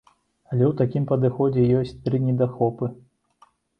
[0.51, 2.85] Але ў такім падыходзе ёсць тры недахопы.